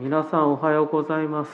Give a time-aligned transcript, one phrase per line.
[0.00, 1.50] 皆さんおはようございます。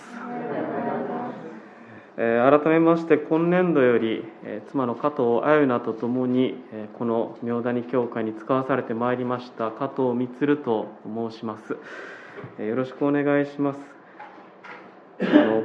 [2.17, 11.77] え改めまして今年度より、え妻の加藤あゆなとともに、えこの明谷教会に使わされてまいりました加藤充と申します。
[12.61, 13.81] えよろしくお願いします。
[15.21, 15.65] あの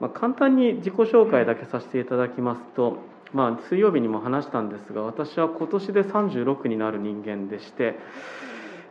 [0.00, 2.98] まあ、簡単に自己紹介だけさせていただきますと、
[3.32, 7.98] まあ、水曜日にも話したんですが私は今年で36になる人間でして、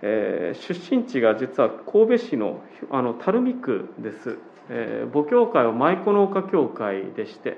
[0.02, 2.61] えー出身地が実は神戸市の
[2.92, 4.38] あの垂水区です、
[4.69, 7.57] えー母教会は舞子の丘教会でして。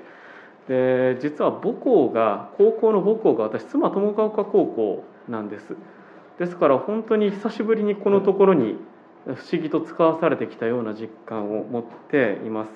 [0.68, 5.74] で実は母校が高校の母校が私妻友ヶ丘高校なんです。
[6.38, 8.76] ですから本当に久しぶりにこのところに
[9.26, 12.70] 不思議と使わされてきたような実感を持っています。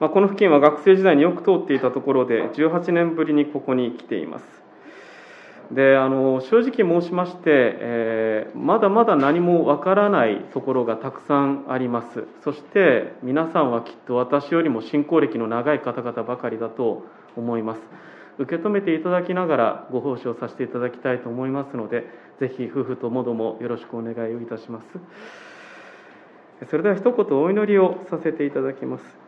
[0.00, 4.63] まあ、この付近は学生時代によく通っていたところで18年ぶりにここに来ています。
[5.72, 12.24] であの正直申しまして、えーまだまだ何もわからないところがたくさんあります。
[12.42, 17.04] そして皆さんはきっと私よりも信仰歴の長い方々ばかりだと
[17.36, 17.80] 思います。
[18.38, 22.04] 受け止めていただきながらご奉仕をさせていただきたいと思いますので
[22.40, 24.86] ぜひ夫婦ともどもよろしくお願いをいたします。
[26.70, 29.23] それでは一言お祈りをさせていただきます。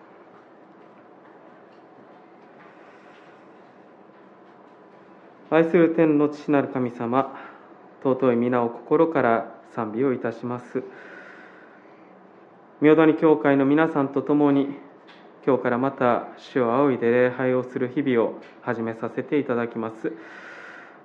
[5.48, 7.38] 愛する天の父なる神様
[8.02, 10.82] 尊い皆を心から賛美をいたします。
[12.80, 14.76] 明谷教会の皆さんと共に
[15.46, 20.12] 今日からまた主を仰いで礼拝をする日々を始めさせていただきます。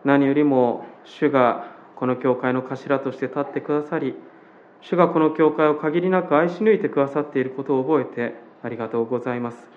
[0.04, 4.16] 何よりも主がこの教会の頭として立ってくださり
[4.82, 9.68] 主がこの教会を限りなく愛し抜いてくださっていることを覚えてありがとうございます。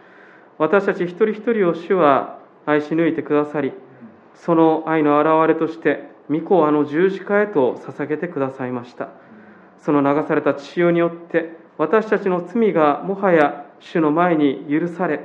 [0.56, 3.74] 私たち一人一人を主は愛し抜いてくださり
[4.34, 9.08] その愛の表れとして御子をあの十字架へと捧げてくださいました。
[9.78, 15.18] その流された血潮によって私たちの罪がもはや主の前に許されい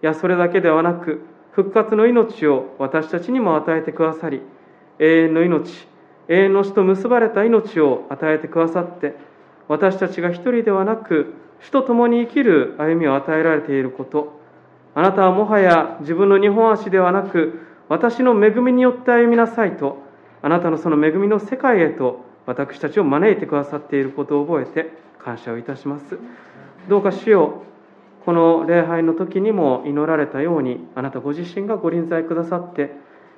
[0.00, 1.20] やそれだけではなく
[1.52, 4.40] 復活の命を私たちにも与えてくださり
[4.98, 5.86] 永遠の命
[6.28, 9.16] 永遠の死と結ばれた命を与えてくださって
[9.68, 14.40] 私たちが一人ではなく主と共に生きる歩みを与えられていること。
[14.94, 19.98] あなたはもはや自分の二本足ではなく私の恵みによって歩みなさいと
[20.42, 26.18] あなたのその恵みの世界へと私たちを招いてくださっていることを覚えて感謝をいたします。
[26.88, 27.62] どうか主よ
[28.24, 32.90] この礼拝の時にも祈られたようにあなたご自身がご臨在くださって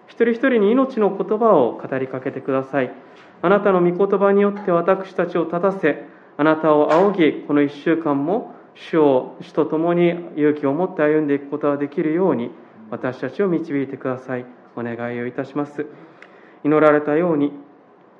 [0.07, 2.93] 一人一人に命の言葉を語りかけてください。
[3.41, 6.05] あなたの御言葉によって私たちを立たせ
[6.37, 12.51] あなたを仰ぎこの一週間も主を主と共に勇気を持って歩んでいくことができるように
[12.91, 14.47] 私たちを導いてください。
[14.77, 15.87] お願いをいたします。
[16.65, 17.53] 祈られたように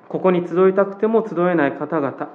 [0.07, 2.29] ここに集いたくても集えない方々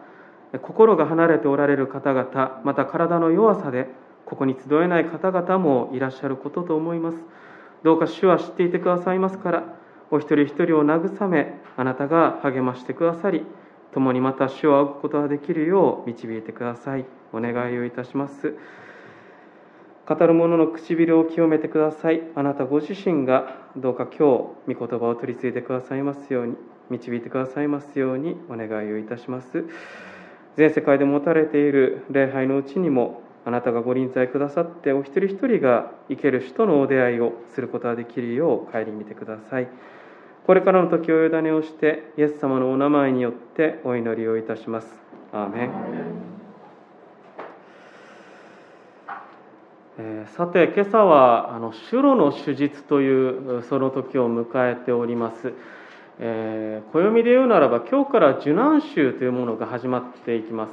[0.62, 3.88] 心が離れておられる方々また体の弱さで
[4.24, 7.18] ここに集えない方々もいらっしゃることと思います。
[7.82, 9.64] どうか主は知っていてくださいますから
[10.10, 13.44] お一人一人を慰めあなたが励ましてくださり
[13.92, 17.04] 共にまた主を仰ぐことができるよう導いてください。
[17.32, 18.54] お願いをいたします。
[20.06, 22.22] 語る者の唇を清めてください。
[22.34, 26.56] あなたご自身がどうか今日御言葉を取り継いでくださいますように
[26.90, 29.64] 導いてくださいますようにお願いをいたします。
[30.56, 39.68] 全世界で持たれている礼拝のうちにもあなたがご臨在くださってお一人一人が生ける主とのお出会いをすることができるよう顧みてください。
[40.46, 44.88] これからの時を委ねをしてイエス様のお名前によってお祈りをいたします。
[45.32, 46.33] アーメン。
[49.96, 55.52] えーさて今朝はあの「主路の手術」というその時を迎えております、
[56.18, 60.70] えー暦で言うならば今日から受難週というものが始まっていきます。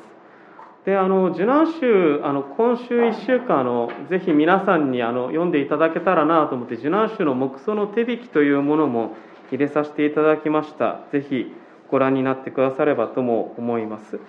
[0.85, 9.15] であの受難週あの今週1週間のぜひ皆さんにあの読んでいただけたらなと思って受難週の目想の手引きというものも
[9.51, 11.01] 入れさせていただきました。
[11.11, 11.53] ぜひ
[11.91, 14.19] ご覧になってくださればとも思います。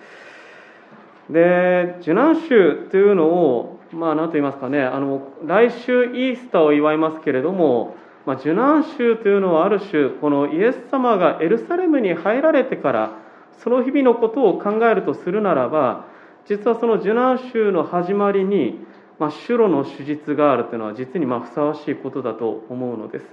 [1.31, 7.95] で受難週というのをまあ何と言いますかねあの来週イースターを祝いますけれども、
[8.25, 13.17] まあ、受難週というのはある種このイエス様がエルサレムに入られてから
[13.63, 16.05] その日々のことを考えるとするならば
[16.47, 18.79] 実はその受難週の始まりに、
[19.19, 23.25] まあ、主路の手術があるというのは実にまふさわしいことだと思うのです。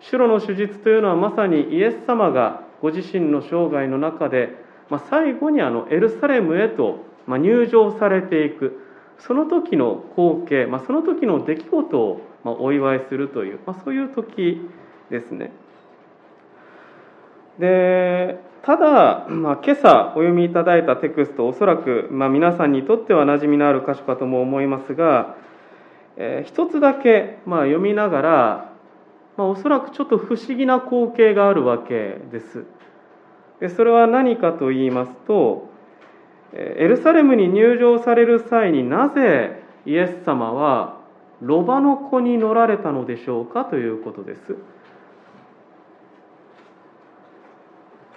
[0.00, 4.50] 主路の手術というのはまさにイエス様がご自身の生涯の中で、
[4.90, 8.80] まあ、最後にあのエルサレムへとま入場されていく。
[9.18, 14.60] その時の光景、まあ、その時の出来事をまお祝いするという、まあ、そういう時
[15.10, 15.50] ですね。
[17.58, 25.36] でただ、まあ、今朝お読みいただいたテクストおそらく、まあ、皆さんにとっては馴染みのある箇所かとも思いますが、
[26.16, 28.72] えー、一つだけ、まあ、読みながら、
[29.36, 32.64] まあ、おそらくちょっと不思議な光景があるわけです。
[33.60, 35.68] でそれは何かと言いますと
[36.56, 41.00] エルサレムに入場される際になぜイエス様は
[41.42, 44.56] ロバの子に乗られたのでしょうかということです。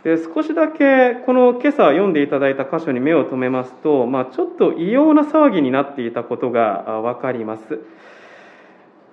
[0.04, 7.82] で少しだけこの今朝読んでいただいた箇所に目を留めますと、まあ、ちょっと異様な騒ぎになっていたことが分かります。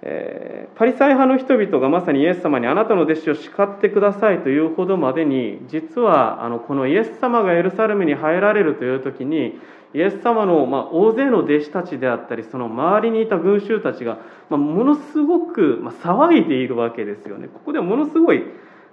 [0.06, 9.58] えー、パリサイ派の人々がまさにイエス様にあなたの弟子を叱ってくださいというほどまでに実はあのこのイエス様がエルサレムに入られるという時に
[9.94, 14.18] イエス様の、ま、大勢の弟子たちであったりその周りにいた群衆たちが、
[14.50, 17.48] ま、ものすごく、ま、騒いでいるわけですよね。
[17.48, 18.42] ここではものすごい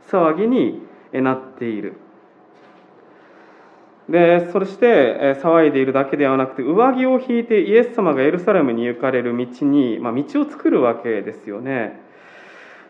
[0.10, 0.82] 騒ぎに
[1.12, 1.96] なっている。
[4.12, 12.00] でそして、騒いでいるだけではなくて上着を引いてイエス様がエルサレムに行かれる道に、まあ、道を作るわけですよね。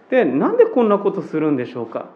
[0.09, 2.09] でなんでこんなことするんでしょうか、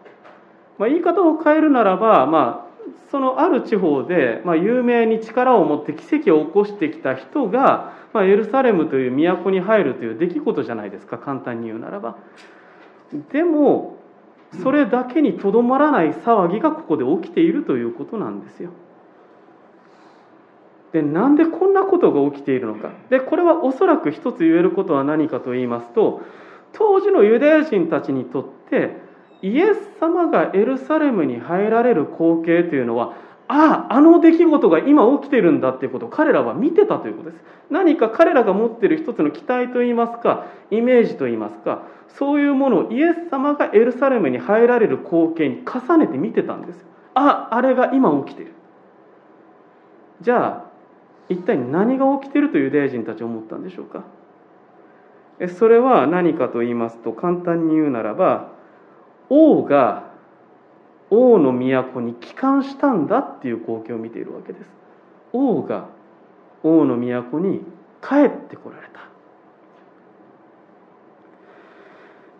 [0.78, 11.16] まあ、言い方を変えるならば、まあ、そのある地方で、ま、有名に力を持って奇跡を起こしてきた人が、ま、エルサレムという都に入るという出来事じゃないですか。
[11.16, 12.16] 簡単に言うならば。
[13.32, 13.96] でも
[14.62, 18.70] それだけにとどまらない騒ぎがここで起きているということなんですよ。
[20.96, 22.90] でなんでこんなことが起きているのか。
[23.10, 26.22] でこれはおそらく一つ言えることは何かと言いますと
[26.72, 28.96] 当時のユダヤ人たちにとって
[29.42, 33.12] イエス様がエルサレムに入られる光景というのは
[33.46, 37.44] あああの出来事が今起きてるんだっていうことを彼らは見てたということです。
[37.68, 46.86] 何か彼らが持ってる一つの期待といいますかイメージといいますかそういうものをイエス様がエルサレムに入られる光景に重ねて見てたんです。
[47.12, 48.52] ああれが今起きてる。
[50.22, 50.65] じゃあ
[51.28, 54.04] 一体何が起きているとユダヤ人たちは思ったんでしょうか？
[55.58, 58.52] それは何かと言いますと簡単に言うならば
[59.28, 60.10] 王が
[61.10, 64.70] 王の都に帰還したんだっていう光景を見ているわけです。
[65.32, 65.88] 王が
[66.62, 67.60] 王の都に
[68.00, 69.00] 帰ってこられた。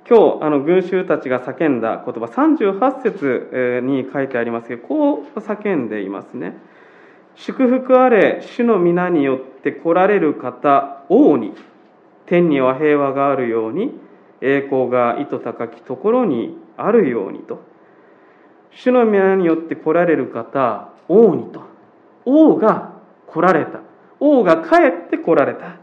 [0.08, 6.56] 今日あの群衆たちが叫んだ言葉38節に書いてありますけどこう叫んでいますね。
[7.36, 11.52] 祝福あれ、主の皆によって来られる方、王に、
[12.24, 13.92] 天には平和があるように、
[14.40, 17.62] 栄光が糸高きところにあるようにと。
[18.70, 21.62] 主の皆によって来られる方、王にと。
[22.24, 22.92] 王が
[23.26, 23.80] 来られた。
[24.18, 25.76] 王が帰って来られた。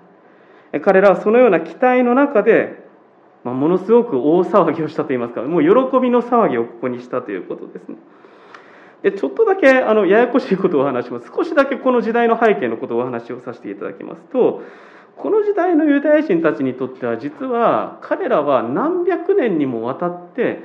[0.82, 2.84] 彼らはそのような期待の中で、
[3.44, 7.98] まあ、ものすごく大騒ぎをしたといいますか、もう喜びの騒ぎをここにしたということですね。
[9.04, 11.30] でちょっとだけあのややこしいことをお話します。
[11.36, 14.62] 少しだけこの時代の背景のことをお話をさせていただきますと、
[15.18, 20.64] この時代のユダヤ人たちにとっては実は彼らは何百年にもわたって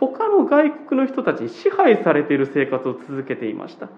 [0.00, 3.88] 他の外国の人たちに支配されている生活を続けていました。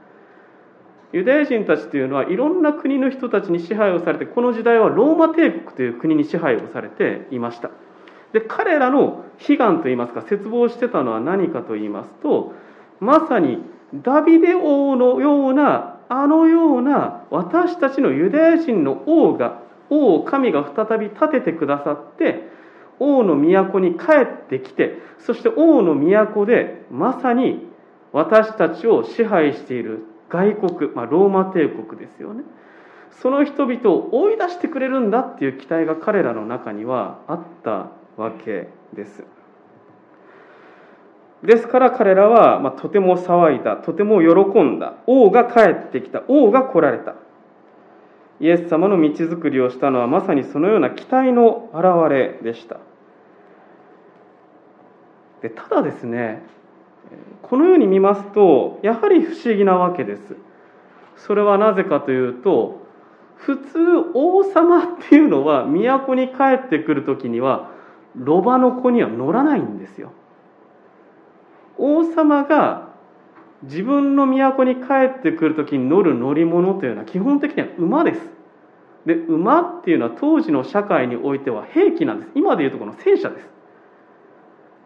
[1.12, 7.70] ユダヤ人たちというのはいろんな国の人たちに支配をされてこの時代はローマ帝国という国に支配をされていました
[8.32, 12.52] で彼らの悲願といいますか絶望してたのは何かと言いますと
[13.00, 13.58] まさに
[13.94, 22.48] ダビデ王のようなあのような私たちのユダヤ人の王が王神が再び立ててくださって
[22.98, 27.66] 王の都に帰ってきてそして王の都でまさに
[28.12, 32.42] 私たちを支配している外国、まあ、ローマ帝国ですよね
[33.22, 39.24] その人々を追い出してくれるんだっていう期待が彼らの中にはあったわけです。
[41.42, 44.94] ですから彼らは、まあ、とても騒いだ、とても喜んだ。
[45.06, 46.22] 王が帰ってきた。
[46.28, 47.14] 王が来られた。
[48.40, 52.78] イエス様の道づくりをしたのはまさにそのような期待の表れでした。
[55.42, 56.42] でただですね、
[57.42, 60.36] このように見ますと、やはり不思議なわけです。
[61.16, 62.86] それはなぜかというと、
[63.36, 63.78] 普通
[64.14, 67.70] 王様っていうのは都に帰ってくる時には、
[68.16, 70.12] ロバの子には乗らないんですよ。
[71.78, 72.88] 王様が
[73.62, 74.82] 自分の都に帰
[75.18, 78.20] ってくる時に乗る乗り物というのは基本的には馬です。
[79.06, 82.32] で馬っていうのは当時の社会においては兵器なんです。
[82.34, 83.48] 今でいうとこの戦車です。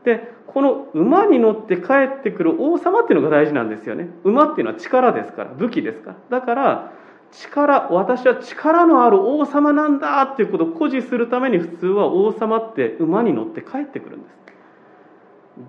[0.05, 4.09] でこの馬に乗って帰ってくる王様っていうのが大事なんですよね。
[4.25, 6.41] 馬っていうのは力ですから武器ですから。
[6.41, 6.93] だから
[7.31, 14.43] 力私は力のある王様なんだっていうことを誇示するために普通は王様って馬に乗って帰ってくるんです。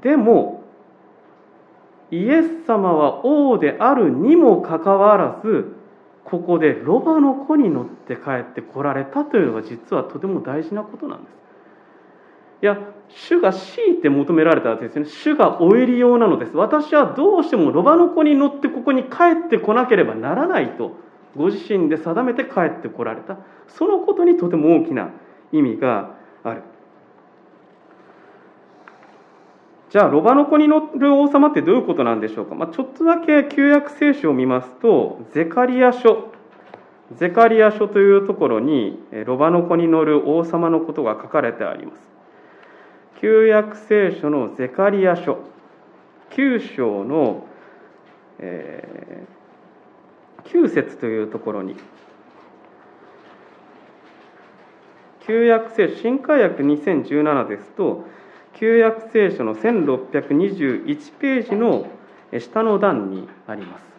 [0.01, 0.62] でも
[2.13, 5.75] イエス様は王であるにもかかわらず
[6.23, 11.33] ここでロバの子に乗って帰ってこられたというのが実はとても大事なことなんです。
[12.61, 12.77] いや、
[13.09, 15.09] 主が強いて求められたわけですよね。
[15.09, 16.55] 主がお入り用なのです。
[16.55, 20.91] 私はどうしてもロバの子に乗ってここに帰ってこなければならないと、
[21.35, 23.37] ご自身で定めて帰ってこられた。
[23.67, 25.09] そのことにとても大きな
[25.51, 26.61] 意味がある。
[29.93, 32.55] じゃあ、ロバの子に乗る王様ってどういうことなんでしょうか？
[32.55, 36.31] まあ、ちょっとだけ旧約聖書を見ますと、ゼカリア書、
[37.15, 38.97] ゼカリア書というところに、
[39.27, 41.99] ロバの子に乗る王様のことが書かれてあります。
[43.21, 45.37] 旧約聖書のゼカリア書
[46.31, 47.45] 9章の、
[48.39, 51.75] えー、9節というところに
[55.27, 58.05] 旧約聖書新海約2017ですと
[58.59, 61.87] 旧約聖書の1621ページの
[62.39, 63.93] 下の段にあります。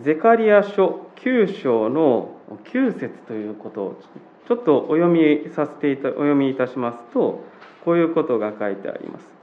[0.00, 4.00] ゼカリア書9章の9節ということを
[4.46, 7.44] ちょっとお読みさせていたお読みいたしますと
[7.84, 9.34] こういうことが書いてあります。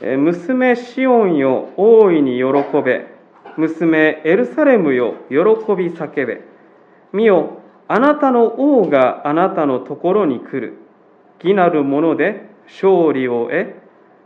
[0.00, 2.44] 娘シオンよ大いに喜
[2.84, 3.06] べ。
[3.56, 5.36] 娘エルサレムよ喜
[5.74, 6.42] び叫べ。
[7.12, 7.57] 見よ
[7.88, 10.78] あなたの王があなたのところに来る。
[11.42, 13.74] 義なるもので勝利を得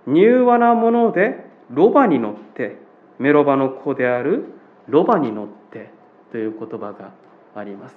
[0.09, 2.77] 柔和なものでロバに乗って
[3.19, 4.47] メロバの子である
[4.89, 5.91] ロバに乗って
[6.33, 7.13] という言葉が
[7.55, 7.95] あります。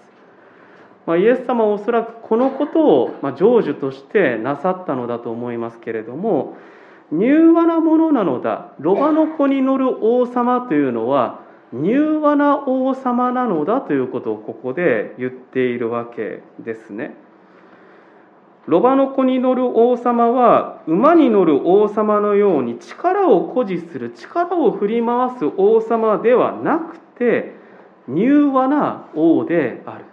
[1.06, 6.58] まあ、イエス様はおそらくこのことを、ま成就としてなさったのだと思いますけれども
[7.12, 17.16] 柔和なものなのだロバの子に乗る王様というのは柔和な王様なのだということをここで言っているわけですね。
[18.68, 27.54] ロバの子に乗る王様は馬に乗る王様のように力を誇示する力を振り回す王様ではなくて
[28.10, 30.06] 柔和な王である。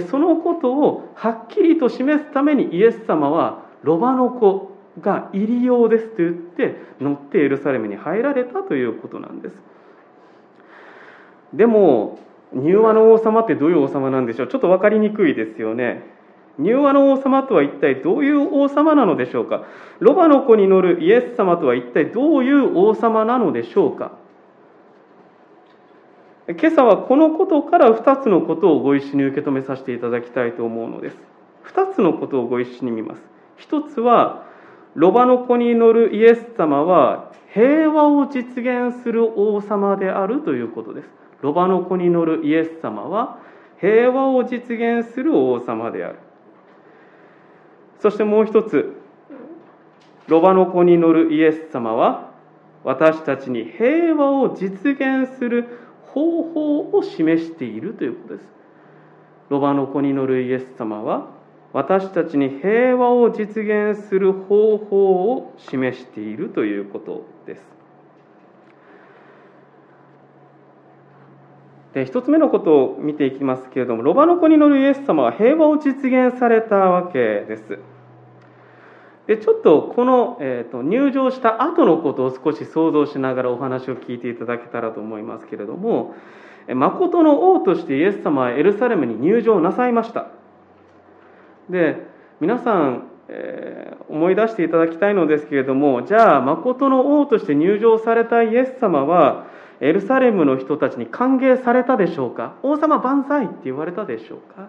[0.00, 9.54] そのことをはっきりと示すためにイエス様はロバの子が入り用ですと言って乗ってエルサレムに入られたということなんです
[11.54, 12.18] でも
[12.54, 14.48] 柔和の王様ってどういう王様なんでしょう？
[14.48, 16.02] ちょっと分かりにくいですよね。
[16.60, 19.64] 柔和の王様とは一体どういう王様なのでしょうか？
[20.00, 24.12] ロバの子に乗るイエス様とは一体どういう王様なのでしょうか？
[26.48, 31.16] 今朝はこのことから2つのことをご一緒に受け止めさせていただきたいと思うのです。
[31.66, 33.22] 2つのことをご一緒に見ます。
[33.60, 34.44] 1つは
[34.94, 41.08] ロバの子に乗るイエス様は平和を実現する王様であるということです。
[41.42, 43.38] ロバの子に乗るイエス様は
[43.78, 46.18] 平和を実現する王様である
[48.00, 48.96] そしてもう一つ
[50.28, 52.32] ロバの子に乗るイエス様は
[52.84, 55.68] 私たちに平和を実現する
[56.14, 58.46] 方法を示しているということです。
[59.48, 61.28] ロバの子に乗るイエス様は
[61.72, 67.81] 私たちに平和を実現する方法を示しているということです。
[71.94, 77.78] で一つ目のことを見ていきますけれどもロバの子に乗るイエス様は平和を実現されたわけです。
[79.26, 86.14] でちょっとこの、えーと、入場した後のことを少し想像しながらお話を聞いていただけたらと思いますけれども
[86.68, 90.28] 誠の王としてイエス様はエルサレムに入場なさいました
[91.70, 92.04] で
[92.40, 99.46] 皆さん、えー、思い出していただきたいのですけれどもじゃあ誠の王として入場されたイエス様は
[99.82, 102.54] エルサレムの人たちに歓迎されたでしょうか？
[102.62, 104.68] 王様万歳って言われたでしょうか？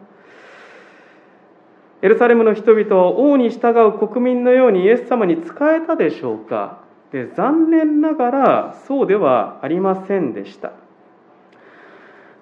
[2.01, 6.82] エルサレムの人々は王に従う国民のようにイエス様に仕えたでしょうか？
[7.12, 10.72] で残念ながらそうではありませんでした。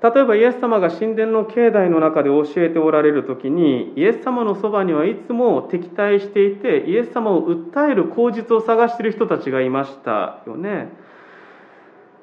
[0.01, 10.89] 例えばイエス様が神殿の境内の中で教えておられる時にイエス様のそばにはいつも敵対していてイエス様を訴える口実を探している人たちがいましたよね。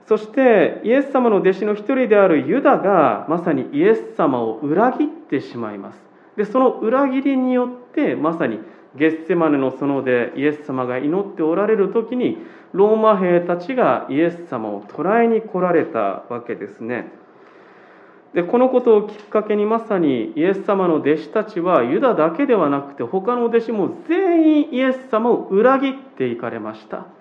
[0.08, 5.98] そしてイエス様の弟子の一人であるユダがまさにイエス様を裏切ってしまいます。
[6.34, 8.58] でその裏切りによってまさに
[8.96, 12.38] ゲッセマネの園でイエス様が祈っておられる時に
[12.72, 15.98] ローマ兵たちがイエス様を捕らえに来られた
[16.30, 17.12] わけですね。
[18.32, 27.17] でこのことをきっかけにまさにイエス様の弟子たちはユダだけではなくて他の弟子も全員イエス様を裏切っていかれました。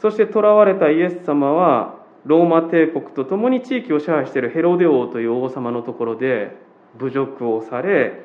[0.00, 6.56] そして囚われたイエス様はローマ帝国と共に地域を支配しているヘロデ王という王様のところで
[6.98, 8.22] 侮辱をされ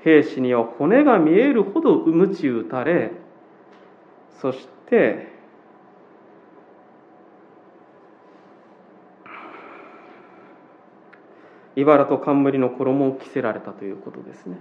[0.00, 3.12] 兵士には骨が見えるほど鞭打たれ
[4.40, 5.30] そして
[11.76, 14.58] 茨と冠の衣を着せられたということですね。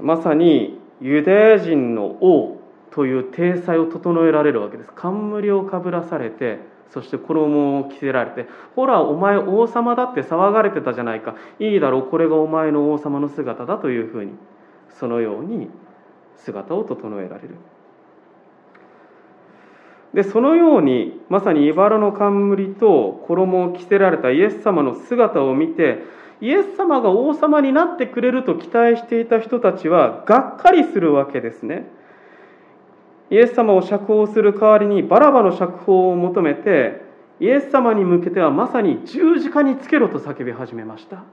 [0.00, 4.92] まさにユダヤ人の王という体裁を整えられるわけです。
[4.94, 6.58] 冠をかぶらされて
[6.90, 11.34] そして衣を着せられてほらお前王様だって騒がれてたじゃないか。
[11.58, 14.32] いいだろうこれがお前の王様の姿だというふうに
[14.98, 15.70] そのように
[16.36, 17.56] 姿を整えられる。
[20.14, 26.02] でそのようにまさに茨の冠と衣を着せられたイエス様の姿を見て
[26.40, 31.90] イエス様が王様になってくれると期待していた人たちはがっかりするわけですね。
[33.30, 37.02] イエス様を釈放する代わりにバラバの釈放を求めて
[37.40, 41.24] イエス様に向けてはまさに十字架につけろと叫び始めました。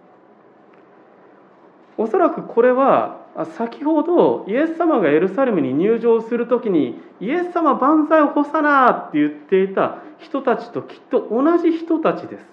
[1.98, 3.22] おそらくこれは
[3.58, 12.46] 先ほどイエス様がエルサレムに入場する時にイエス様万歳ホサナーって言っていた人たちときっと同じ人たちです。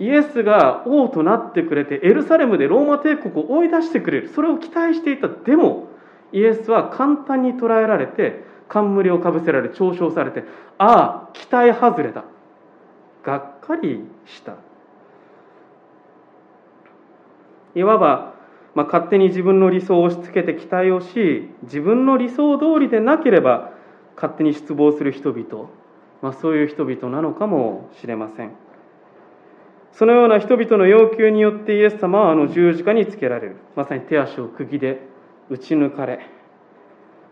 [0.00, 4.28] イエスが王となってくれてエルサレムでローマ帝国を追い出してくれる。
[4.30, 5.28] それを期待していた。
[5.28, 5.88] でも
[6.34, 10.42] イエスは簡単に捕らえられて冠をかぶせられ嘲笑されて
[10.78, 12.24] ああ期待外れだ。
[13.22, 14.56] がっかりした。
[17.76, 18.34] いわば、
[18.74, 23.72] まあ、勝手に自分の理想を押し付けて期待をし自分の理想通りでなければ
[24.16, 25.70] 勝手に失望する人々、
[26.20, 28.50] まあ、そういう人々なのかもしれません。
[29.92, 33.56] そのような人々の要求によってイエス様はあの十字架につけられる。
[33.76, 35.13] まさに手足を釘で
[35.50, 36.26] 打ち抜かれ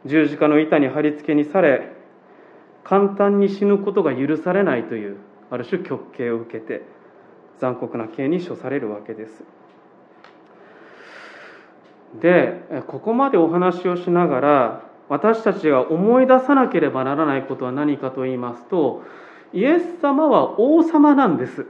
[0.04, 1.92] 十字架の板に貼り付けにされ
[2.84, 5.16] 簡単に死ぬことが許されないという
[5.50, 6.82] ある種極刑を受けて
[7.58, 9.44] 残酷な刑に処されるわけです。
[12.20, 19.02] でここまでお話をしながら私たちが思い出さなければならないことは何かと言いますと
[19.54, 21.66] イエス様は王様なんです。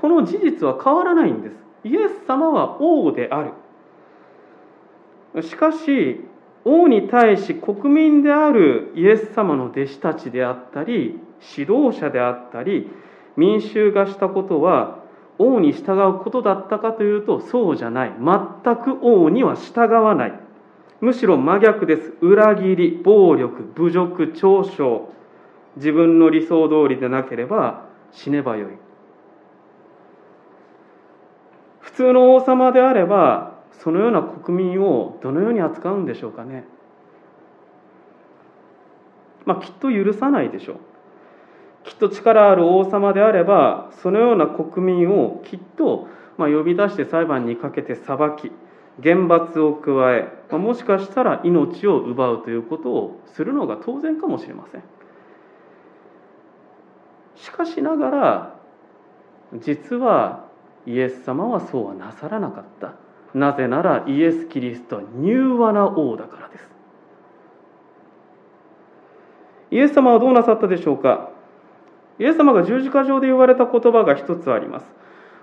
[0.00, 1.56] この事実は変わらないんです。
[1.84, 3.52] イエス様は王である。
[5.42, 6.20] しかし
[6.64, 11.18] 王に対し国民であるイエス様の弟子たちであったり
[11.56, 12.90] 指導者であったり
[13.36, 14.98] 民衆がしたことは
[15.38, 18.12] 王に従うことだったかというとそうじゃない。
[18.18, 20.32] 全く王には従わない。
[21.00, 22.14] むしろ真逆です。
[22.20, 25.02] 裏切り暴力侮辱嘲笑。
[25.76, 28.72] 自分の理想通りでなければ死ねばよい。
[31.80, 36.64] 普通の王様であればそのような国民をどのように扱うんでしょうかね。
[39.44, 40.76] まあきっと許さないでしょう。
[41.84, 48.52] きっと力ある王様であればそのような国民をきっとま呼び出して裁判にかけて裁き
[49.00, 54.82] 厳罰を加え、まもしかしたら命を奪うということをするのが当然かもしれません。
[57.36, 58.54] しかしながら
[59.54, 60.46] 実は
[60.84, 62.94] イエス様はそうはなさらなかった。
[63.34, 66.68] なぜならイエス・キリストは柔和な王だからです。
[69.70, 71.30] イエス様はどうなさったでしょうか？
[72.18, 74.86] イエス様が十字架上で言われた言葉が一つあります。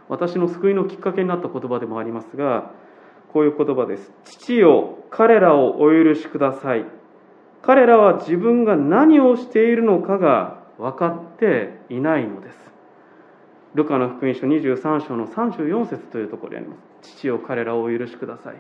[0.10, 2.72] 私の救いのきっかけになった言葉でもありますが
[3.32, 4.12] こういう言葉です。
[4.24, 6.86] 父よ彼らをお許しください。
[7.62, 12.65] 彼らは自分が何をしているのかが分かっていないのです。
[13.76, 17.12] ルカの福音書23章の34節というところにあります。
[17.18, 18.56] 父よ彼らをお許しください。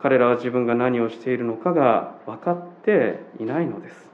[0.00, 4.08] 彼らは自分が何をしているのかが分かっていないのです。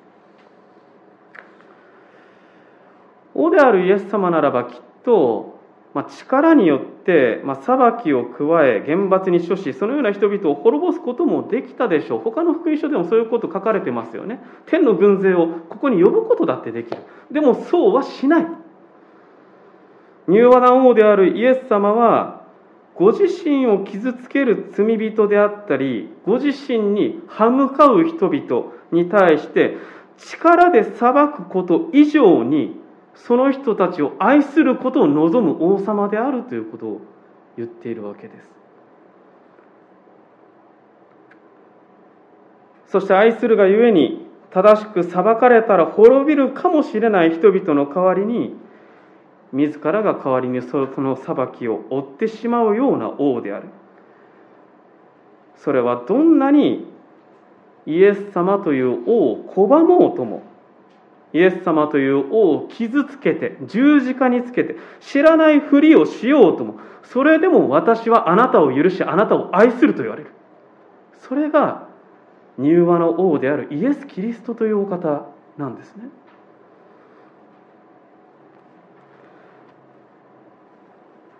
[3.34, 5.60] 王であるイエス様ならばきっと、
[5.92, 12.20] まあ、力によって、まあ、裁きを加え厳罰に処しそのような人々を滅ぼすこともできたでしょう。
[12.20, 14.40] 他の福音書でもそういうこと書かれてますよね。
[14.66, 16.98] 天の軍勢をここに呼ぶことだってできる。
[17.30, 18.63] でもそうはしない。
[20.28, 22.44] 柔和な王であるイエス様は
[22.94, 29.76] ご自身を傷つける罪人であったりご自身に歯向かう人々に対して
[30.16, 32.76] 力で裁くこと以上に
[33.14, 37.00] その人たちを愛することを望む王様であるということを
[37.56, 38.50] 言っているわけです。
[42.88, 48.54] そして愛するがゆえに正しく裁かれたら滅びるかもしれない人々の代わりに
[49.54, 53.68] 自らが代わりにその裁きを負ってしまうような王である。
[55.56, 56.92] それはどんなに
[57.86, 60.42] イエス様という王を拒もうとも
[61.32, 70.30] イエス様という王を傷つけて十字架につけて知らないふりをしようともそれでも私はあなたを許しあなたを愛すると言われる。
[71.28, 71.88] それが
[72.58, 76.08] 柔和の王であるイエス・キリストというお方なんですね。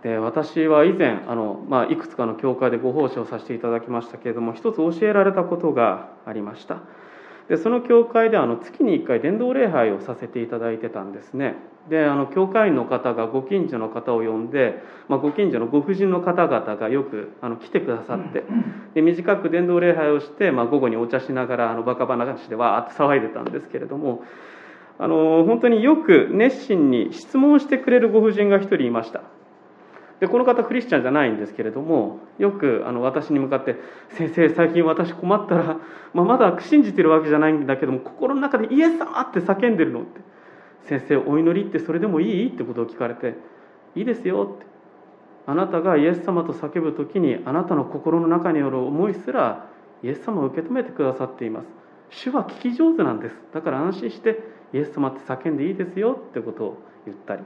[0.05, 6.83] で私は以前あの、まあ、いくつかの教会でご奉仕をさせていただきましたけれども一つ教えられたことがありました。
[7.49, 11.57] でその教会であの月に1回伝道礼拝をさせていただいてたんですね。
[11.91, 18.45] であの教会員の方がご近所の方を呼んで、まあ、ご近所のご婦人の方々がよくあの来てくださって
[18.95, 24.23] で短く伝道礼拝をして、まあ、午後にお茶しながらあのバカ話でわーって騒いでたんですけれども
[24.99, 29.21] あの本当によく熱心に質問してくれるご婦人が一人いました
[30.25, 33.77] でこの方クリスチャンじゃないんですけれどもよくあの私に向かって
[34.17, 35.77] 「先生最近私困ったら、
[36.15, 40.23] まあ、まだ信じてるわけじゃないんだけども心の中でイエス様って叫んでるの」って
[40.89, 43.35] 「先生お祈りってそれでもいい?」ってことを聞かれて
[43.95, 44.67] 「いいですよ」って。
[45.47, 49.67] あなたがイエス様と叫ぶ時にあなたの心の中による思いすら
[50.03, 51.67] イエス様を受け止めてくださっています。
[52.09, 53.37] 主は聞き上手なんです。
[53.53, 54.41] だから安心して
[54.73, 57.43] イエス様って叫んでいいですよってことを言ったり、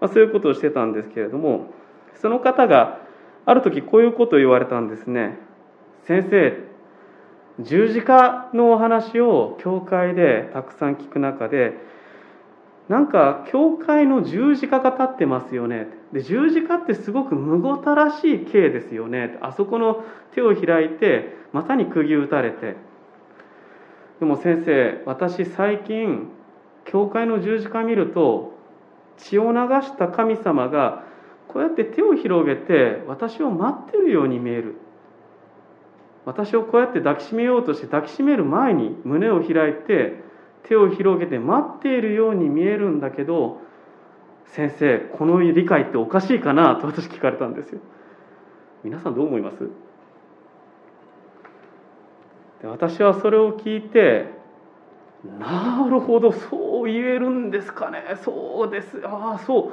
[0.00, 1.72] まあ、そういうことをしてたんですけれども
[2.20, 3.00] その方が
[3.46, 5.38] ある時こういうことを言われたんですね。
[6.04, 6.70] 先生
[7.60, 11.74] 十字架のお話を教会でたくさん聞く中で
[12.88, 15.86] なんか教会の十字架が立ってますよね。
[16.12, 19.38] で十字架ってすごくむごたらしい刑ですよね。
[19.40, 20.04] あそこの
[20.34, 22.76] 手を開いてまさに釘打たれて。
[24.18, 26.28] でも先生私最近
[26.84, 28.52] 教会の十字架見ると
[29.16, 31.04] 血を流した神様が
[31.52, 34.76] こうやって手を広げて私を待ってるように見える。
[36.26, 40.22] 私をこうやって抱きしめようとして抱きしめる前に胸を開いて
[40.64, 43.60] 手を広げて待っているように見えるんだけど
[44.44, 47.80] 先生この理解っておかしいかなと私聞かれたんですよ。
[48.84, 49.68] 皆さんどう思います？
[52.60, 54.28] で私はそれを聞いて
[55.38, 58.18] なるほどそう言えるんですかね。
[58.22, 59.02] そうです。
[59.04, 59.72] ああそ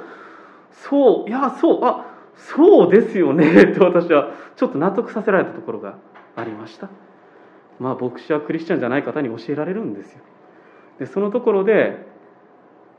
[0.70, 2.06] そう、いや、そう、あ
[2.38, 5.94] そうですよね って私はちょっと納得させられたところが
[6.36, 6.88] ありました。
[7.78, 10.20] まあ、牧師はクリスチャンじゃない方に教えられるんですよ。
[10.98, 12.06] で、そのところで、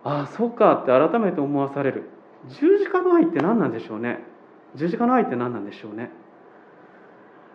[0.03, 2.09] ああ、そうかって改めて思わされる。
[2.47, 4.23] 十字架の愛って何なんでしょうね。
[4.75, 6.11] 十字架の愛って何なんでしょうね。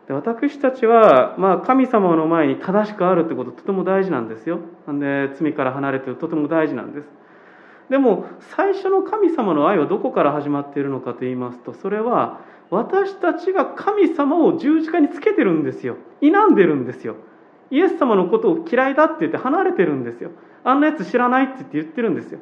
[0.06, 4.58] で私たちは、まあ、神様の前に正しくあるってこととても大事なんですよ。
[4.86, 7.08] なんで罪から離れてるとても大事なんです。
[7.90, 8.24] でも
[8.56, 15.96] 最初の神様の愛はどこから始まっているのかと言いますとそれは私たちが神様を十字架につけてるんですよ。
[16.20, 17.16] 否んでるんですよ。
[17.70, 20.30] イエス様のことを嫌いだって言って離れてるんですよ。
[20.64, 22.40] あんなやつ知らないって言って言ってるんですよ。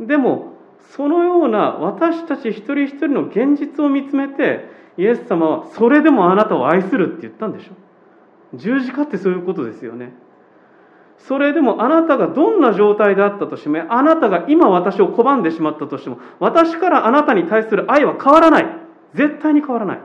[0.00, 0.54] でも
[0.90, 7.72] そのような私たち一人一人の現実を見つめてイエス様はそれでもあなたを愛するって言ったんでしょ。
[8.56, 10.12] 十字架ってそういうことですよね。
[11.18, 18.66] それでもあなたがどんな状態であったとしても、あなたが今私を拒んでしまったとしても、私からあなたに対する愛は変わらない。
[19.14, 20.00] 絶対に変わらない。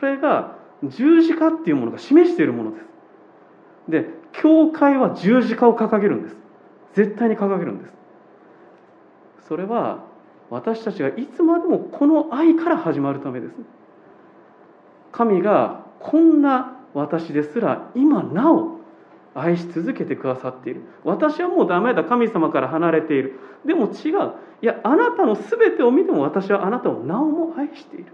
[0.00, 2.86] それが十字架っていうものが示しているものです。
[3.88, 6.36] で、教会は十字架を掲げるんです。
[6.94, 7.92] 絶対に掲げるんです。
[9.48, 10.04] それは
[10.50, 13.54] 私たちがいつまでもこの愛から始まるためです。
[15.10, 18.81] 神がこんな私ですら今なお
[19.34, 20.82] 愛し続けてくださっている。
[21.04, 22.04] 私はもうダメだ。
[22.04, 23.38] 神様から離れている。
[23.64, 24.32] でも違う。
[24.62, 28.06] いやあなたの全てを見ても私はあなたをなおも愛している。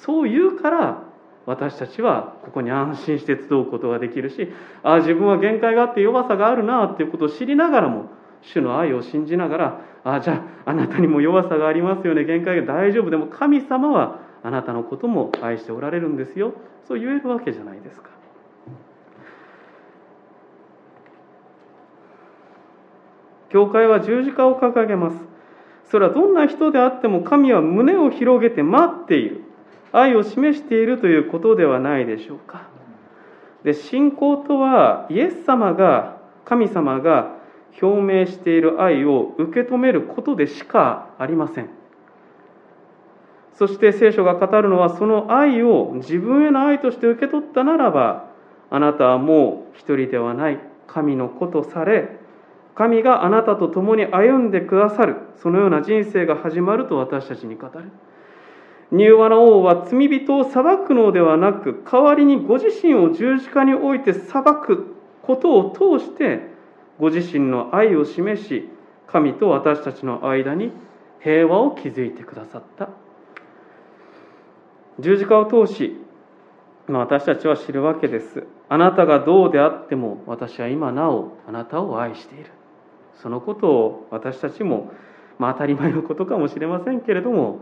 [0.00, 1.02] そう言うから
[1.46, 4.48] 私たちはここに安心して集うことができるし
[4.82, 8.06] ああ自分は限界があって弱さがあるなっていうことを知りながらも
[8.42, 12.24] 主の愛を信じながらああじゃああなたにも弱さがありますよね。
[12.24, 16.54] 限界が大丈夫でも神様はあなたのことも愛しておられるんですよ。
[16.88, 18.08] そう言えるわけじゃないですか。
[23.50, 25.16] 教会は十字架を掲げます。
[25.90, 29.42] それはどんな人であっても神は胸を広げて待っている。
[29.92, 32.70] 愛を示しているということではないでしょうか。
[33.64, 37.36] で信仰とはイエス様が神様が
[37.80, 41.68] 表明している愛を受け止めることでしかありません
[43.56, 48.30] そして聖書が語るのはその愛を自分への愛として受け取ったならば
[48.70, 52.19] あなたはもう一人ではない神の子とされ
[52.80, 55.16] 神があなたと共に歩んでくださる。
[55.36, 57.90] そのような人生が始まると私たちに語る。
[58.90, 66.40] 柔和な王は罪人を裁くのではなく代わりにご自身を十字架に置いて裁くことを通して
[66.98, 68.66] ご自身の愛を示し
[69.08, 70.72] 神と私たちの間に
[71.22, 72.88] 平和を築いてくださった。
[74.98, 75.98] 十字架を通し
[76.88, 78.46] 私たちは知るわけです。
[78.70, 82.52] あなたがどうであっても私は今なおあなたを愛している。
[83.22, 84.92] そのことを私たちも、
[85.38, 87.60] まあ、当たり前のことかもしれませんけれども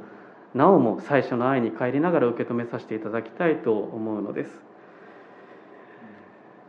[0.54, 4.50] なおも最初の愛に帰りながら受け止めさせていただきたいと思うのです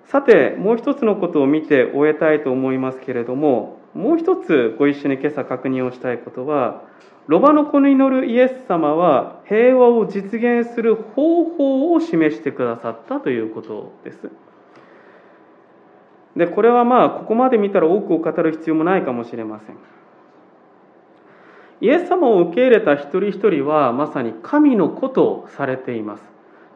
[0.05, 6.83] さてもう一つのことを見て終えたいと思いますけれどももう一つご一緒に今朝確認をしたいことは
[7.27, 14.31] ロバの子に乗るイエス様は平和を実現する方法を示してくださったということです。
[16.39, 19.75] でこれはまあここまで見たら多くを語る必要もないかもしれません。
[21.81, 26.23] イエス様を受け入れた一人一人はまさに神の子とされています。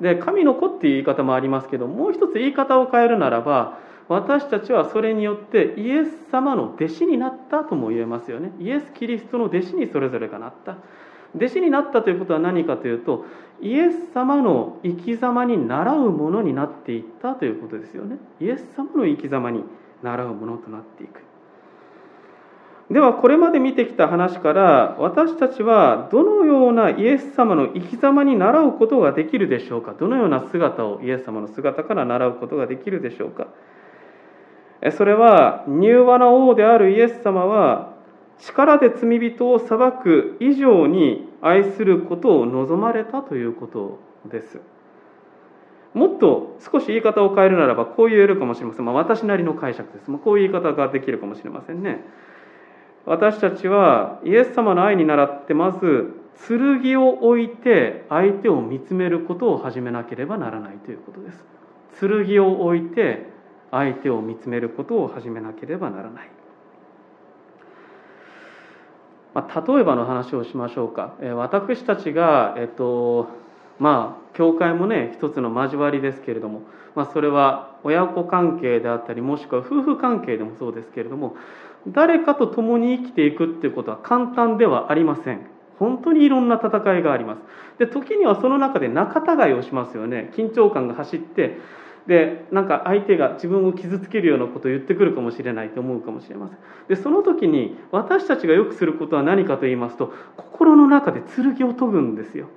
[0.01, 10.77] で神の子っていう言い方もありますけどもう一つ言い方を変えるならば私たちはそれによってイエス様の弟子になったとも言えますよねイエス・キリストの弟子にそれぞれがなった
[11.35, 13.25] 弟子になったということは何かというと
[13.61, 18.17] イエス様の生き様に倣うものになっていったということですよね。
[18.41, 19.63] イエス様の生き様に
[20.01, 21.21] 倣うものとなっていく。
[22.91, 29.93] ではこれまで見てきた話から私たちはどのようなイエス様の生き様に倣うことができるでしょうか。
[29.97, 33.47] どのような姿をイエス様の姿から習うことができるでしょうか。
[34.91, 37.92] それは柔和な王であるイエス様は
[38.45, 44.59] 力で罪人を裁く以上に愛することを望まれたということです。
[45.93, 52.03] もっと少し言い方を変えるならばこう言えるかもしれません、まあ、私なりの解釈です、まあ、こういう言い方ができるかもしれませんね。
[53.05, 56.13] 私たちはイエス様の愛に倣ってまず
[56.47, 61.45] 剣を置いて相手を見つめることを始めなければならないということです。
[61.99, 63.27] 剣を置いて
[63.71, 66.31] 相手を見つめることを始めなければならない、
[69.33, 73.27] まあ、例えばの話をしましょうか、え私たちがえっと
[73.79, 76.61] まあ教会もね一つの交わりですけれども、
[76.95, 81.35] まあ、それは親子関係であったりもしくは夫婦関係でもそうですけれども
[81.87, 85.47] 誰かと共に生きていくっていうことは簡単ではありません。
[85.79, 87.41] 本当にいろんな戦いがあります。
[87.79, 90.31] で時にはその中で仲違いをしますよね。
[90.35, 91.57] 緊張感が走って
[92.07, 96.57] でなんか相手が自分を傷つけるようなことを言ってくるかもしれないと思うかもしれません。
[96.89, 102.47] でその時に私たちがよくすることは何かと言いますと心の中で剣を研ぐんですよ。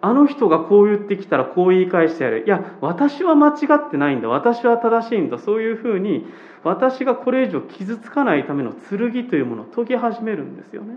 [0.00, 4.28] あの人がこう言ってきたらこう言い返してやるいや私は間違ってないんだ。
[4.28, 5.38] 私は正しいんだ。
[5.38, 6.26] そういうふうに
[6.62, 10.96] 私がこれ以上傷つかないための剣というものを研ぎ始めるんですよね。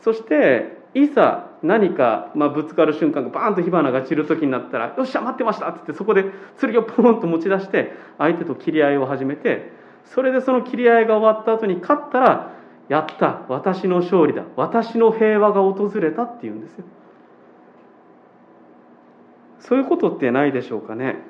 [0.00, 6.24] そしていざ何か、まあ、ぶつかる瞬間がバーンと火花が散る時になったら「よっしゃ待ってました」ってってそこで
[6.60, 9.72] 剣をポンと持ち出して相手と切り合いを始めて
[10.04, 12.50] それでその切り合いが終わった後に勝ったら
[12.88, 16.84] 「やった私の勝利だ私の平和が訪れた」っていうんですよ。
[19.58, 21.22] そういうことってないでしょうかね。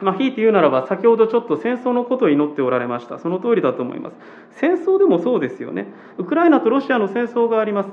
[0.00, 3.18] まあ、ひいて言うならば先ほどちょっと戦争のことを祈っておられました。
[3.18, 4.16] その通りだと思います。
[4.52, 5.88] 戦争でもそうですよね。
[6.18, 7.90] ウクライナとロシアの戦争があります。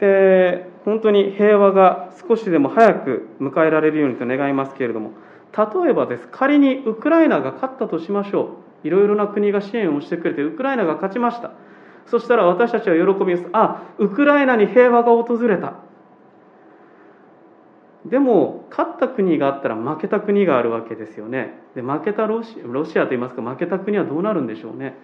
[0.00, 5.12] で本当に平和が少しでも早く迎えられるようにと願いますけれども
[5.56, 6.28] 例えばです。
[6.32, 8.86] 仮にウクライナが勝ったとしましょう。
[8.86, 11.52] いろいろな国が支援をしてくれてウクライナが勝ちました。
[12.06, 13.48] そしたら私たちは喜びます。
[13.52, 15.74] あウクライナに平和が訪れた。
[18.04, 21.54] でも勝った国があったら負けた国があるわけですよね。
[21.76, 24.96] で負けたロシロシアといいますか負けた国はどうなるんでしょうね。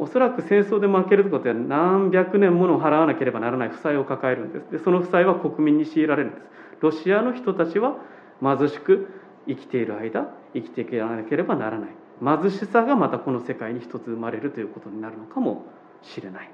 [0.00, 4.72] おそらく戦争で負けることは何百年もの払わなければならない負債を抱えるんです。
[4.72, 6.42] でその負債は国民に強いられるんです。
[6.80, 7.96] ロシアの人たちは
[8.42, 9.08] 貧しく
[9.46, 11.90] 生きている間生きていかなければならない。
[12.24, 15.66] 貧しさがまたこの世界に一つ生まれるということになるのかも
[16.02, 16.50] しれない。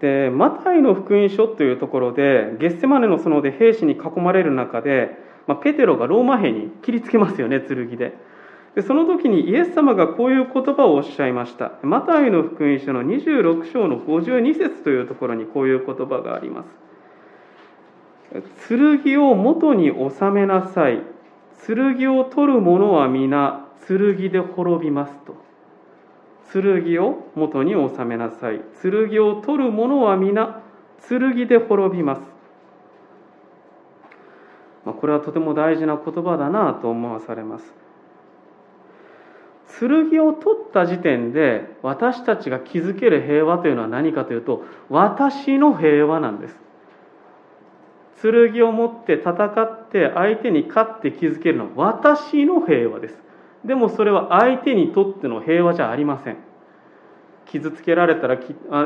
[0.00, 5.10] でマタイの福音書というところでゲッセマネの園で兵士に囲まれる中で、
[5.46, 8.14] まあ、ペテロがローマ兵に切りつけますよね剣で。
[8.76, 11.72] でその時にイエス様がこういう言葉をおっしゃいました。
[11.82, 16.68] マタイの福音書の26章の52節というところにこういう言葉があります。
[19.02, 21.00] 剣を元に収めなさい。
[21.66, 25.36] 剣を取る者は皆剣で滅びますと。
[26.52, 28.60] 剣を元に収めなさい。
[28.82, 30.60] 剣を取る者は皆
[31.08, 32.20] 剣で滅びます。
[34.84, 37.85] まこれはとても大事な言葉だなと思わされます。
[39.68, 46.56] 剣を取った時点で私たちが築ける平和というのは何かというと私の平和なんです。
[48.22, 53.18] 剣を持って戦って相手に勝って築けるのは私の平和です。
[53.64, 56.36] でもそれは相手にとっての平和じゃありません。
[57.46, 58.38] 傷つけられたら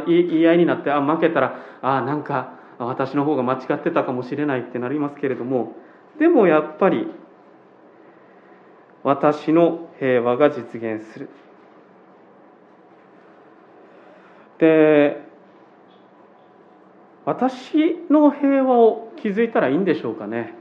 [0.06, 5.74] 言い合いになってあ負けたらあなんか私の方が間違ってたかもしれないってなりますけれども
[6.18, 7.06] でもやっぱり
[9.02, 11.28] 私の平和が実現する。
[14.58, 15.22] で
[17.24, 20.54] 私の平和を築いたらいいんでしょうかね。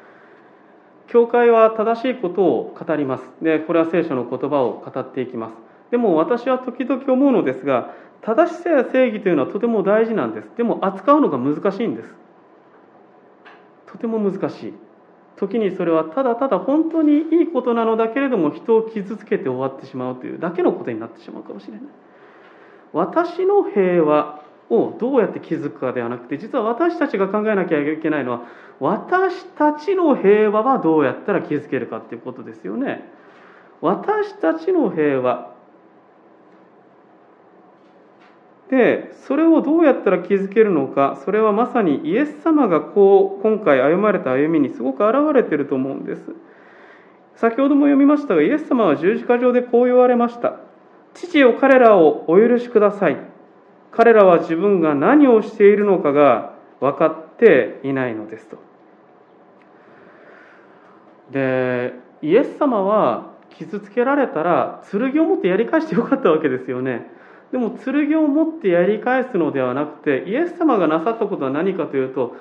[1.08, 3.32] 教会は正しいことを語ります。
[3.40, 5.56] でこれは聖書の言葉を語っていきます。
[5.90, 10.50] でも私は時々思うのですが正しさや正義というのはとても大事なんです。
[10.56, 12.14] でも扱うのが難しいんです。
[13.86, 14.74] とても難しい。
[15.36, 21.82] 時にそれはただただ本当にいいことなのだけれども人を傷つけて終わってしまうというだけのことになってしまうかもしれない。
[22.92, 28.42] 私の平和をどうやって築くかではなくて実は私たちが考えなきゃいけないのは
[28.80, 33.04] 私たちの平和はどうやったら築けるかっていうことですよね。
[33.80, 35.55] 私たちの平和
[38.70, 46.22] でそれをどうやったら築けるのかそれはまさにイエス様がこう今回歩まれた歩みにすごく表れてると思うんです。
[47.36, 50.56] 先ほども読みましたがイエス様は十字架上でこう言われました。
[51.14, 53.16] 父よ彼らをお許しください。
[53.92, 58.58] 彼らは自分が何をしているのかが分かっていないのですと。
[61.30, 67.10] でイエス様は傷つけられたら剣を持ってやり返してよかったわけですよね。
[67.52, 72.34] でも剣を持ってやり返すのではなくてイエス様がなさったことは何かというと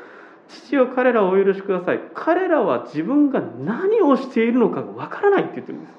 [0.48, 2.00] 父よ彼らをお許しください。
[2.14, 5.94] 彼らは自分が何をしているのかがわからないって言ってるんです。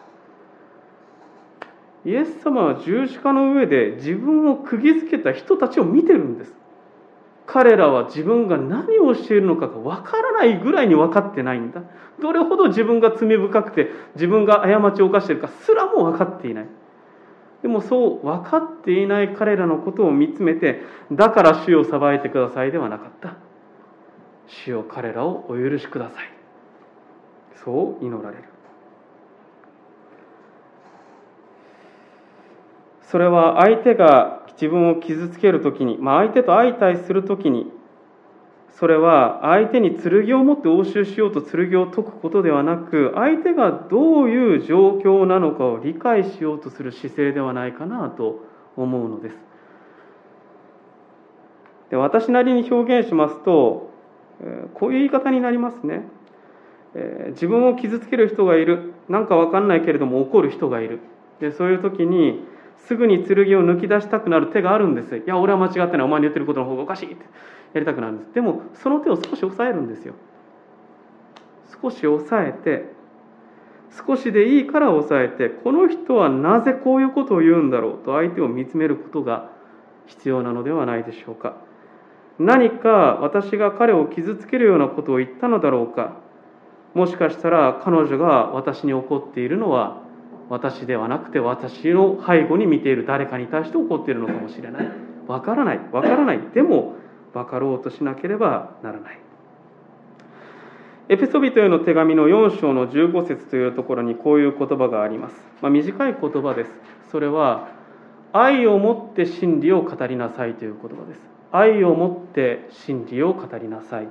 [2.05, 6.55] イエス様は十字架の上で自分を釘付けた人たちを見てるんです。
[7.47, 11.83] 彼らは自分が何をしているのかがわからないぐらいに分かってないんだ。
[12.21, 16.67] どれほど自分が罪深くて自分が過ちを犯しているかすらも分かっていない。
[17.67, 23.35] でもそう分かっていない彼らのことを見つめてだから主を裁いてくださいではなかった。
[24.47, 26.31] 主よ彼らをお許しください。
[27.65, 28.45] そう祈られる。
[33.03, 37.73] それは相手が自分を傷つけるときに、まあ、相手と相対するときに
[38.79, 48.45] それは相手に剣を持って応酬しようと剣を解くことではなく相手がどういう状況なのかを理解しようとする姿勢ではないかなと
[48.77, 49.37] 思うのです。
[51.91, 53.91] で私なりに表現しますと
[54.75, 56.03] こういう言い方になりますね。
[57.31, 58.93] 自分を傷つける人がいる。
[59.09, 61.01] なんか分かんないけれども怒る人がいる。
[61.41, 62.45] でそういう時に
[62.79, 65.17] すぐに剣を抜き出したくなる手があるんです。
[65.17, 66.07] いや俺は間違ってない。
[66.07, 67.25] お前に言ってることの方がおかしいって。
[67.73, 68.33] やりたくなるんです。
[68.33, 70.15] でもその手を少し押さえるんですよ。
[71.83, 72.87] 少し押さえて
[74.07, 79.51] 少しでいいから押さえてこの人はなぜこういうことを言うんだろうと相手を見つめることが
[80.07, 81.57] 必要なのではないでしょうか。
[82.39, 86.17] 何か私が彼を傷つけるようなことを言ったのだろうか。
[86.95, 90.01] もしかしたら彼女が私に怒っているのは
[90.49, 94.89] 私ではなくて私の背後に見ている誰かに対して怒っているのかもしれない
[95.27, 96.95] わからないわからないでも
[97.33, 99.19] 分かろうとしなければならない。
[101.09, 105.37] エペソビトへの手紙の4章の15節というところにこういう言葉があります。
[105.63, 106.71] まあ、短い言葉です。
[107.13, 107.69] それは、
[108.33, 111.21] 愛をもって真理を語りなさいという言葉です。
[111.53, 114.09] 愛をもって真理を語りなさい。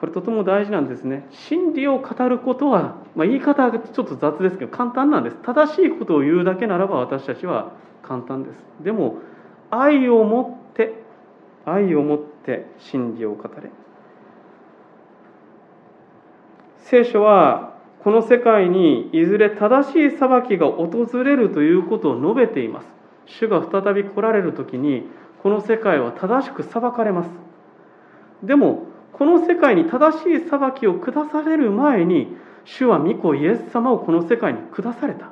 [0.00, 1.26] これとても大事なんですね。
[1.30, 5.36] 真理を語ることは、まあ、言い方がちょっと雑ですけど簡単なんです。
[5.42, 8.64] 正しいことを言うだけならば私たちは簡単です。
[8.82, 9.18] でも
[9.70, 10.94] 愛をもって
[11.64, 13.70] 愛をもって真理を語れ
[16.78, 22.86] 聖書はこの世界にいずれ正しい裁きが訪れるということを述べています
[23.26, 25.08] 主が再び来られる時に
[25.42, 27.30] この世界は正しく裁かれます
[28.44, 28.85] でも
[29.16, 35.30] この世界に正しい裁きを下される前に主は御子イエス様をこの世界に下された。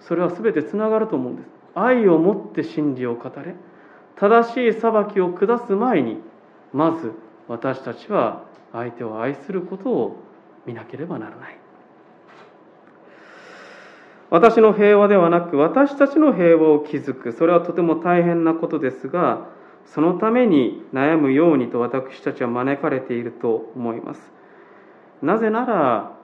[0.00, 1.48] それは全てつながると思うんです。
[1.74, 3.54] 愛をもって真理を語れ。
[4.16, 6.18] 正しい裁きを下す前に
[6.74, 7.12] まず
[7.48, 10.16] 私たちは相手を愛することを
[10.66, 11.58] 見なければならない。
[14.28, 17.32] 私の平和ではなく私たちの平和を築く。
[17.32, 19.48] それはとても大変なことですが
[19.86, 24.32] そのために悩むようにと私たちは招かれていると思います。
[25.22, 26.16] なぜなら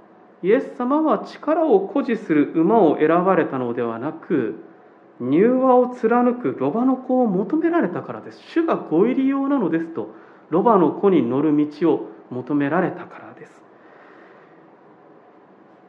[0.42, 4.57] イエス様は力を誇示する馬を選ばれたのではなく
[5.20, 8.40] 柔和を貫くロバの子を求められたからです。
[8.50, 10.14] 主がご入り用なのですと
[10.50, 13.62] ロバの子に乗る道を求められたからです。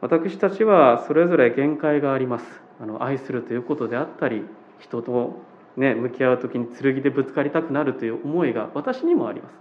[0.01, 2.45] 私たちはそれぞれ限界があります。
[2.79, 4.43] あの愛するということであったり
[4.79, 5.39] 人と、
[5.77, 9.53] ね、向き合う時に剣でぶつかりたくなるという思いが私にもあります。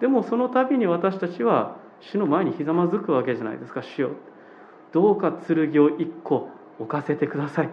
[0.00, 4.10] でもその度に私たちは主の前にひざまずくわけじゃないですか主よ。
[4.92, 7.68] どうか剣を一個置かせてください。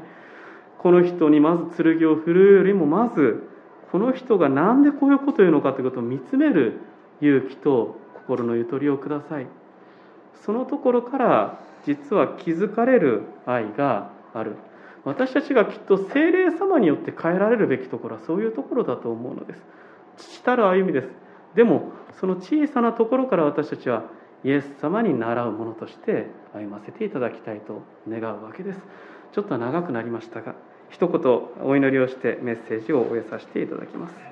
[0.80, 3.44] この人にまず剣を振るうよりもまず
[3.92, 6.80] この人が何でこういうことを言うのかということを見つめる
[7.22, 9.48] 勇気と心のゆとりをください。
[10.46, 14.56] そのところから実は気づかれる愛がある。
[15.04, 19.62] 私たちがきっと精霊様によって変えられるべきところはそういうところだと思うのです。
[20.18, 21.08] 父たる歩みです。
[21.56, 24.04] でもその小さなところから私たちは
[24.43, 28.80] イエス様に倣うものとして歩ませていただきたいと願うわけです。
[29.32, 30.56] ちょっと長くなりましたが
[30.89, 34.31] 一言お祈りをしてメッセージを終えさせていただきます。